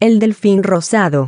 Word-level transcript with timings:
el 0.00 0.20
delfín 0.20 0.62
rosado. 0.62 1.26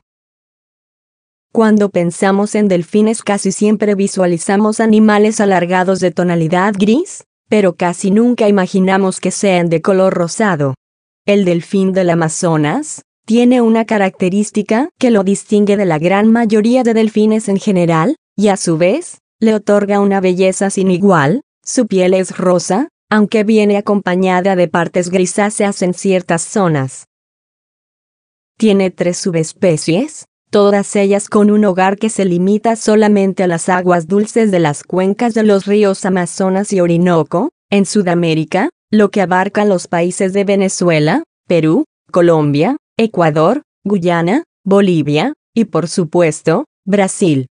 Cuando 1.53 1.89
pensamos 1.89 2.54
en 2.54 2.69
delfines 2.69 3.25
casi 3.25 3.50
siempre 3.50 3.96
visualizamos 3.96 4.79
animales 4.79 5.41
alargados 5.41 5.99
de 5.99 6.12
tonalidad 6.12 6.75
gris, 6.79 7.25
pero 7.48 7.75
casi 7.75 8.12
nunca 8.12 8.48
imaginamos 8.48 9.19
que 9.19 9.33
sean 9.33 9.69
de 9.69 9.83
color 9.83 10.14
rosado. 10.14 10.75
El 11.27 11.45
delfín 11.45 11.93
del 11.93 12.11
Amazonas 12.11 13.03
tiene 13.27 13.61
una 13.61 13.85
característica 13.87 14.89
que 15.00 15.11
lo 15.11 15.25
distingue 15.25 15.77
de 15.77 15.87
la 15.87 15.98
gran 15.98 16.30
mayoría 16.30 16.84
de 16.84 16.95
delfines 16.95 17.48
en 17.48 17.59
general, 17.59 18.14
y 18.37 18.48
a 18.48 18.57
su 18.57 18.79
vez, 18.79 19.18
le 19.41 19.52
otorga 19.52 19.98
una 19.98 20.21
belleza 20.21 20.71
sin 20.71 20.93
igual, 20.93 21.41
su 21.64 21.89
piel 21.89 22.14
es 22.14 22.39
rosa, 22.39 22.87
aunque 23.11 23.43
viene 23.43 23.77
acompañada 23.77 24.55
de 24.55 24.68
partes 24.68 25.11
grisáceas 25.11 25.82
en 25.82 25.93
ciertas 25.93 26.43
zonas. 26.43 27.07
Tiene 28.61 28.90
tres 28.90 29.16
subespecies, 29.16 30.27
todas 30.50 30.95
ellas 30.95 31.30
con 31.30 31.51
un 31.51 31.64
hogar 31.64 31.96
que 31.96 32.10
se 32.10 32.27
limita 32.27 32.77
solamente 32.77 33.42
a 33.42 33.46
las 33.46 33.70
aguas 33.70 34.06
dulces 34.06 34.51
de 34.51 34.60
las 34.60 34.84
cuencas 34.84 35.32
de 35.32 35.45
los 35.45 35.64
ríos 35.64 36.05
Amazonas 36.05 36.70
y 36.74 36.80
Orinoco, 36.82 37.52
en 37.70 37.87
Sudamérica, 37.87 38.68
lo 38.91 39.10
que 39.10 39.23
abarca 39.23 39.65
los 39.65 39.88
países 39.88 40.34
de 40.34 40.45
Venezuela, 40.45 41.23
Perú, 41.48 41.87
Colombia, 42.12 42.77
Ecuador, 42.98 43.62
Guyana, 43.82 44.45
Bolivia, 44.62 45.32
y 45.54 45.65
por 45.65 45.88
supuesto, 45.88 46.66
Brasil. 46.84 47.46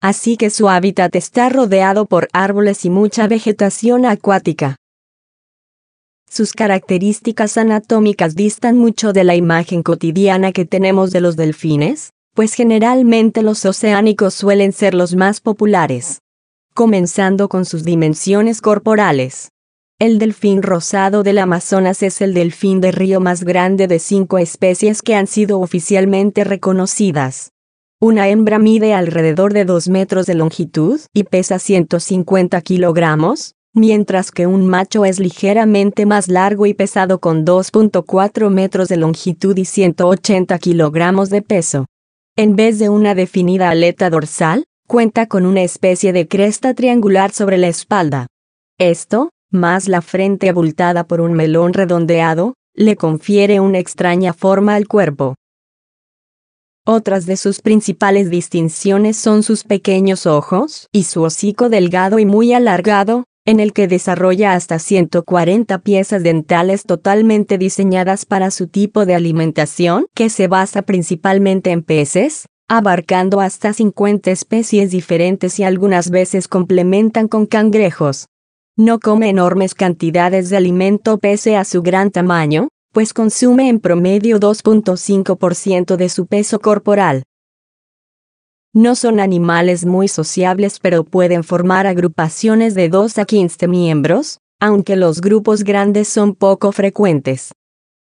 Así 0.00 0.38
que 0.38 0.48
su 0.48 0.70
hábitat 0.70 1.14
está 1.14 1.50
rodeado 1.50 2.06
por 2.06 2.28
árboles 2.32 2.86
y 2.86 2.88
mucha 2.88 3.28
vegetación 3.28 4.06
acuática. 4.06 4.76
Sus 6.34 6.52
características 6.52 7.56
anatómicas 7.56 8.34
distan 8.34 8.76
mucho 8.76 9.12
de 9.12 9.22
la 9.22 9.36
imagen 9.36 9.84
cotidiana 9.84 10.50
que 10.50 10.64
tenemos 10.64 11.12
de 11.12 11.20
los 11.20 11.36
delfines, 11.36 12.10
pues 12.34 12.54
generalmente 12.54 13.40
los 13.40 13.64
oceánicos 13.64 14.34
suelen 14.34 14.72
ser 14.72 14.94
los 14.94 15.14
más 15.14 15.40
populares. 15.40 16.22
Comenzando 16.74 17.48
con 17.48 17.64
sus 17.64 17.84
dimensiones 17.84 18.60
corporales. 18.60 19.52
El 20.00 20.18
delfín 20.18 20.64
rosado 20.64 21.22
del 21.22 21.38
Amazonas 21.38 22.02
es 22.02 22.20
el 22.20 22.34
delfín 22.34 22.80
de 22.80 22.90
río 22.90 23.20
más 23.20 23.44
grande 23.44 23.86
de 23.86 24.00
cinco 24.00 24.38
especies 24.38 25.02
que 25.02 25.14
han 25.14 25.28
sido 25.28 25.60
oficialmente 25.60 26.42
reconocidas. 26.42 27.52
Una 28.00 28.28
hembra 28.28 28.58
mide 28.58 28.92
alrededor 28.92 29.52
de 29.52 29.64
2 29.64 29.88
metros 29.88 30.26
de 30.26 30.34
longitud 30.34 31.00
y 31.14 31.22
pesa 31.22 31.60
150 31.60 32.60
kilogramos, 32.60 33.53
mientras 33.74 34.30
que 34.30 34.46
un 34.46 34.66
macho 34.66 35.04
es 35.04 35.18
ligeramente 35.18 36.06
más 36.06 36.28
largo 36.28 36.64
y 36.66 36.74
pesado 36.74 37.18
con 37.18 37.44
2.4 37.44 38.48
metros 38.48 38.88
de 38.88 38.96
longitud 38.96 39.56
y 39.56 39.64
180 39.64 40.58
kilogramos 40.58 41.28
de 41.28 41.42
peso. 41.42 41.86
En 42.36 42.56
vez 42.56 42.78
de 42.78 42.88
una 42.88 43.14
definida 43.14 43.70
aleta 43.70 44.10
dorsal, 44.10 44.64
cuenta 44.86 45.26
con 45.26 45.44
una 45.44 45.62
especie 45.62 46.12
de 46.12 46.28
cresta 46.28 46.74
triangular 46.74 47.32
sobre 47.32 47.58
la 47.58 47.68
espalda. 47.68 48.28
Esto, 48.78 49.30
más 49.50 49.88
la 49.88 50.02
frente 50.02 50.48
abultada 50.48 51.04
por 51.04 51.20
un 51.20 51.32
melón 51.32 51.74
redondeado, 51.74 52.54
le 52.74 52.96
confiere 52.96 53.60
una 53.60 53.78
extraña 53.78 54.32
forma 54.32 54.74
al 54.74 54.88
cuerpo. 54.88 55.34
Otras 56.86 57.24
de 57.24 57.36
sus 57.36 57.60
principales 57.60 58.30
distinciones 58.30 59.16
son 59.16 59.42
sus 59.42 59.64
pequeños 59.64 60.26
ojos 60.26 60.88
y 60.92 61.04
su 61.04 61.22
hocico 61.22 61.68
delgado 61.68 62.18
y 62.18 62.26
muy 62.26 62.52
alargado, 62.52 63.24
en 63.46 63.60
el 63.60 63.72
que 63.72 63.88
desarrolla 63.88 64.54
hasta 64.54 64.78
140 64.78 65.78
piezas 65.80 66.22
dentales 66.22 66.84
totalmente 66.84 67.58
diseñadas 67.58 68.24
para 68.24 68.50
su 68.50 68.68
tipo 68.68 69.04
de 69.04 69.14
alimentación, 69.14 70.06
que 70.14 70.30
se 70.30 70.48
basa 70.48 70.82
principalmente 70.82 71.70
en 71.70 71.82
peces, 71.82 72.46
abarcando 72.68 73.40
hasta 73.40 73.74
50 73.74 74.30
especies 74.30 74.90
diferentes 74.90 75.58
y 75.58 75.64
algunas 75.64 76.10
veces 76.10 76.48
complementan 76.48 77.28
con 77.28 77.46
cangrejos. 77.46 78.26
No 78.76 78.98
come 78.98 79.28
enormes 79.28 79.74
cantidades 79.74 80.48
de 80.48 80.56
alimento 80.56 81.18
pese 81.18 81.56
a 81.56 81.64
su 81.64 81.82
gran 81.82 82.10
tamaño, 82.10 82.68
pues 82.92 83.12
consume 83.12 83.68
en 83.68 83.78
promedio 83.78 84.40
2.5% 84.40 85.96
de 85.96 86.08
su 86.08 86.26
peso 86.26 86.60
corporal. 86.60 87.24
No 88.76 88.96
son 88.96 89.20
animales 89.20 89.86
muy 89.86 90.08
sociables 90.08 90.80
pero 90.80 91.04
pueden 91.04 91.44
formar 91.44 91.86
agrupaciones 91.86 92.74
de 92.74 92.88
2 92.88 93.18
a 93.18 93.24
15 93.24 93.68
miembros, 93.68 94.40
aunque 94.60 94.96
los 94.96 95.20
grupos 95.20 95.62
grandes 95.62 96.08
son 96.08 96.34
poco 96.34 96.72
frecuentes. 96.72 97.52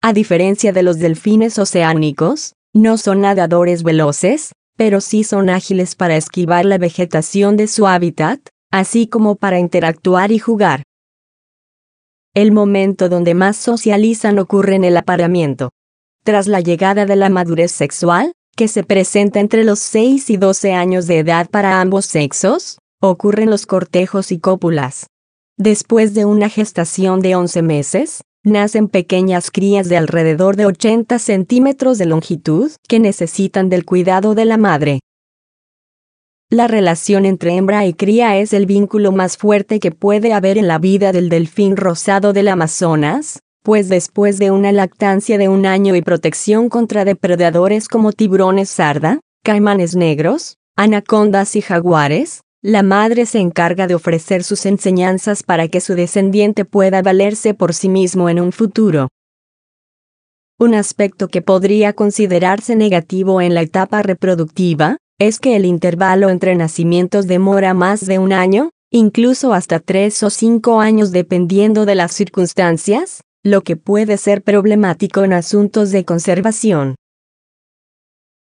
A 0.00 0.14
diferencia 0.14 0.72
de 0.72 0.82
los 0.82 0.98
delfines 0.98 1.58
oceánicos, 1.58 2.54
no 2.72 2.96
son 2.96 3.20
nadadores 3.20 3.82
veloces, 3.82 4.52
pero 4.78 5.02
sí 5.02 5.24
son 5.24 5.50
ágiles 5.50 5.94
para 5.94 6.16
esquivar 6.16 6.64
la 6.64 6.78
vegetación 6.78 7.58
de 7.58 7.66
su 7.66 7.86
hábitat, 7.86 8.40
así 8.70 9.06
como 9.06 9.36
para 9.36 9.58
interactuar 9.58 10.32
y 10.32 10.38
jugar. 10.38 10.84
El 12.32 12.50
momento 12.50 13.10
donde 13.10 13.34
más 13.34 13.58
socializan 13.58 14.38
ocurre 14.38 14.76
en 14.76 14.84
el 14.84 14.96
apareamiento. 14.96 15.68
Tras 16.24 16.46
la 16.46 16.60
llegada 16.60 17.04
de 17.04 17.16
la 17.16 17.28
madurez 17.28 17.72
sexual, 17.72 18.32
que 18.56 18.68
se 18.68 18.82
presenta 18.82 19.40
entre 19.40 19.64
los 19.64 19.78
6 19.78 20.30
y 20.30 20.36
12 20.36 20.72
años 20.72 21.06
de 21.06 21.18
edad 21.18 21.48
para 21.50 21.80
ambos 21.80 22.06
sexos, 22.06 22.78
ocurren 23.00 23.50
los 23.50 23.66
cortejos 23.66 24.32
y 24.32 24.38
cópulas. 24.38 25.06
Después 25.56 26.14
de 26.14 26.24
una 26.24 26.48
gestación 26.48 27.20
de 27.20 27.34
11 27.34 27.62
meses, 27.62 28.22
nacen 28.44 28.88
pequeñas 28.88 29.50
crías 29.50 29.88
de 29.88 29.96
alrededor 29.96 30.56
de 30.56 30.66
80 30.66 31.18
centímetros 31.18 31.98
de 31.98 32.06
longitud 32.06 32.70
que 32.88 32.98
necesitan 32.98 33.68
del 33.68 33.84
cuidado 33.84 34.34
de 34.34 34.44
la 34.44 34.56
madre. 34.56 35.00
La 36.50 36.68
relación 36.68 37.24
entre 37.24 37.54
hembra 37.54 37.86
y 37.86 37.94
cría 37.94 38.36
es 38.36 38.52
el 38.52 38.66
vínculo 38.66 39.10
más 39.10 39.36
fuerte 39.38 39.80
que 39.80 39.90
puede 39.90 40.34
haber 40.34 40.58
en 40.58 40.68
la 40.68 40.78
vida 40.78 41.12
del 41.12 41.28
delfín 41.28 41.76
rosado 41.76 42.32
del 42.32 42.48
Amazonas, 42.48 43.38
pues 43.62 43.88
después 43.88 44.38
de 44.38 44.50
una 44.50 44.72
lactancia 44.72 45.38
de 45.38 45.48
un 45.48 45.66
año 45.66 45.94
y 45.94 46.02
protección 46.02 46.68
contra 46.68 47.04
depredadores 47.04 47.88
como 47.88 48.12
tiburones 48.12 48.70
sarda, 48.70 49.20
caimanes 49.44 49.96
negros, 49.96 50.56
anacondas 50.76 51.56
y 51.56 51.62
jaguares, 51.62 52.42
la 52.60 52.82
madre 52.82 53.26
se 53.26 53.40
encarga 53.40 53.86
de 53.86 53.94
ofrecer 53.94 54.44
sus 54.44 54.66
enseñanzas 54.66 55.42
para 55.42 55.68
que 55.68 55.80
su 55.80 55.94
descendiente 55.94 56.64
pueda 56.64 57.02
valerse 57.02 57.54
por 57.54 57.74
sí 57.74 57.88
mismo 57.88 58.28
en 58.28 58.40
un 58.40 58.52
futuro. 58.52 59.08
Un 60.58 60.74
aspecto 60.74 61.26
que 61.26 61.42
podría 61.42 61.92
considerarse 61.92 62.76
negativo 62.76 63.40
en 63.40 63.54
la 63.54 63.62
etapa 63.62 64.02
reproductiva, 64.02 64.96
es 65.18 65.40
que 65.40 65.56
el 65.56 65.64
intervalo 65.64 66.30
entre 66.30 66.54
nacimientos 66.54 67.26
demora 67.26 67.74
más 67.74 68.06
de 68.06 68.18
un 68.18 68.32
año, 68.32 68.70
incluso 68.90 69.52
hasta 69.54 69.80
tres 69.80 70.22
o 70.22 70.30
cinco 70.30 70.80
años 70.80 71.10
dependiendo 71.10 71.84
de 71.84 71.94
las 71.96 72.12
circunstancias, 72.12 73.22
lo 73.44 73.62
que 73.62 73.76
puede 73.76 74.18
ser 74.18 74.42
problemático 74.42 75.24
en 75.24 75.32
asuntos 75.32 75.90
de 75.90 76.04
conservación. 76.04 76.94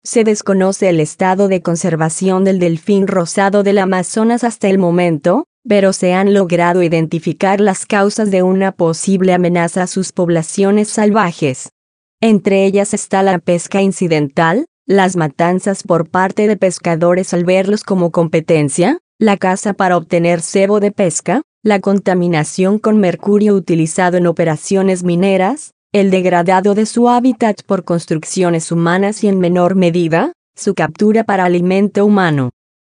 Se 0.05 0.25
desconoce 0.25 0.89
el 0.89 1.01
estado 1.01 1.49
de 1.49 1.63
conservación 1.63 2.45
del 2.45 2.59
delfín 2.59 3.07
rosado 3.07 3.63
del 3.63 3.79
Amazonas 3.79 4.43
hasta 4.43 4.69
el 4.69 4.79
momento, 4.79 5.45
pero 5.69 5.93
se 5.93 6.15
han 6.15 6.35
logrado 6.35 6.83
identificar 6.83 7.61
las 7.61 7.87
causas 7.87 8.31
de 8.31 8.43
una 8.43 8.73
posible 8.73 9.35
amenaza 9.35 9.83
a 9.83 9.87
sus 9.87 10.13
poblaciones 10.13 10.89
salvajes. 10.89 11.71
Entre 12.21 12.65
ellas 12.65 12.95
está 12.95 13.23
la 13.23 13.39
pesca 13.39 13.83
incidental, 13.83 14.67
las 14.87 15.17
matanzas 15.17 15.83
por 15.85 16.09
parte 16.09 16.49
de 16.49 16.57
pescadores 16.57 17.35
al 17.35 17.45
verlos 17.45 17.85
como 17.85 18.11
competencia, 18.11 18.99
la 19.21 19.37
caza 19.37 19.75
para 19.75 19.97
obtener 19.97 20.41
cebo 20.41 20.81
de 20.81 20.91
pesca, 20.91 21.43
la 21.69 21.81
contaminación 21.81 22.79
con 22.79 22.99
mercurio 22.99 23.55
utilizado 23.55 24.17
en 24.17 24.27
operaciones 24.27 25.05
mineras, 25.05 25.73
el 25.93 26.11
degradado 26.11 26.75
de 26.75 26.87
su 26.87 27.09
hábitat 27.09 27.63
por 27.63 27.85
construcciones 27.85 28.73
humanas 28.73 29.23
y 29.23 29.29
en 29.29 29.39
menor 29.39 29.75
medida, 29.75 30.33
su 30.57 30.75
captura 30.75 31.25
para 31.25 31.45
alimento 31.45 32.05
humano. 32.05 32.51